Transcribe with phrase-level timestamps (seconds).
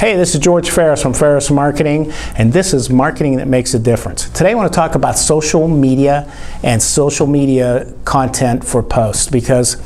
[0.00, 3.78] Hey, this is George Ferris from Ferris Marketing, and this is Marketing That Makes a
[3.78, 4.30] Difference.
[4.30, 6.32] Today I want to talk about social media
[6.62, 9.76] and social media content for posts because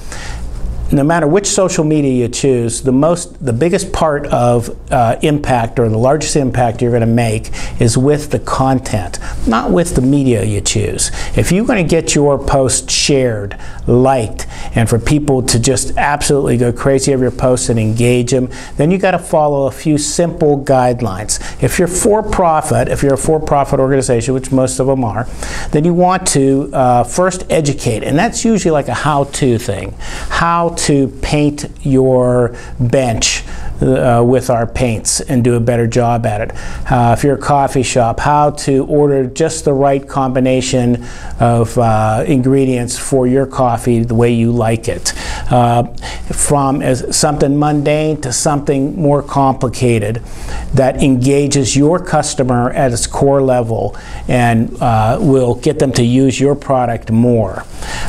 [0.94, 5.78] no matter which social media you choose, the most, the biggest part of uh, impact
[5.78, 7.50] or the largest impact you're going to make
[7.80, 11.10] is with the content, not with the media you choose.
[11.36, 16.56] If you're going to get your post shared, liked, and for people to just absolutely
[16.56, 19.98] go crazy over your posts and engage them, then you got to follow a few
[19.98, 21.40] simple guidelines.
[21.62, 25.24] If you're for profit, if you're a for profit organization, which most of them are,
[25.70, 29.94] then you want to uh, first educate, and that's usually like a how to thing.
[30.28, 30.83] How to
[31.22, 33.42] paint your bench
[33.80, 36.52] uh, with our paints and do a better job at it.
[36.90, 41.04] Uh, if you're a coffee shop, how to order just the right combination
[41.40, 45.12] of uh, ingredients for your coffee the way you like it.
[45.50, 45.84] Uh,
[46.32, 50.16] from as something mundane to something more complicated
[50.72, 56.40] that engages your customer at its core level and uh, will get them to use
[56.40, 57.64] your product more.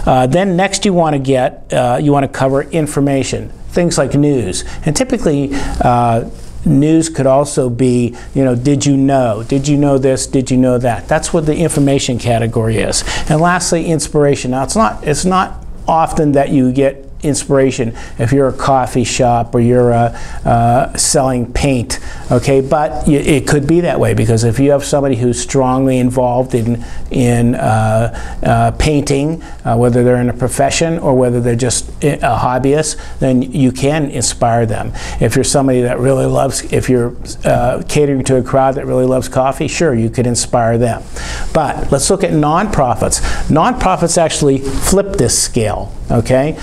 [0.05, 1.65] Uh, then next you want to get,
[2.01, 4.63] you want to cover information things like news.
[4.85, 5.49] And typically,
[5.81, 6.29] uh,
[6.65, 9.43] news could also be, you know, did you know?
[9.43, 10.25] Did you know this?
[10.25, 11.07] Did you know that?
[11.07, 13.03] That's what the information category is.
[13.29, 14.51] And lastly, inspiration.
[14.51, 19.53] Now, it's not, it's not often that you get inspiration if you're a coffee shop
[19.55, 21.99] or you're uh, uh, selling paint,
[22.31, 22.61] okay?
[22.61, 26.83] But it could be that way because if you have somebody who's strongly involved in,
[27.11, 32.17] in uh, uh painting, uh, whether they're in a profession or whether they're just a
[32.17, 34.91] hobbyist, then you can inspire them.
[35.19, 39.05] If you're somebody that really loves, if you're uh, catering to a crowd that really
[39.05, 41.03] loves coffee, sure, you could inspire them.
[41.53, 43.21] But let's look at nonprofits.
[43.49, 46.57] Nonprofits actually flip this scale, okay?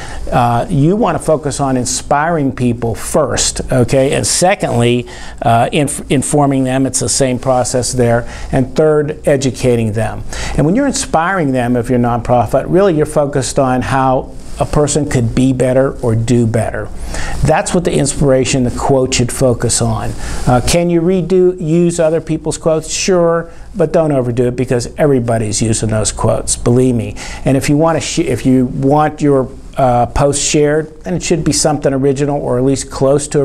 [0.52, 4.12] Uh, you want to focus on inspiring people first, okay?
[4.12, 5.08] And secondly,
[5.40, 8.28] uh, inf informing them, it's the same process there.
[8.52, 10.24] And third, educating them.
[10.58, 14.66] And when you're inspiring them, if you're a nonprofit, really you're focused on how a
[14.66, 16.90] person could be better or do better.
[17.46, 20.10] That's what the inspiration, the quote should focus on.
[20.46, 22.92] Uh, can you redo, use other people's quotes?
[22.92, 26.56] Sure, but don't overdo it because everybody's using those quotes.
[26.56, 27.16] Believe me.
[27.46, 31.44] And if you want to, if you want your uh, post shared, then it should
[31.44, 33.40] be something original or at least close to